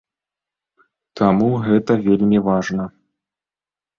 Таму 1.19 1.49
гэта 1.67 1.91
вельмі 2.07 2.39
важна. 2.47 2.85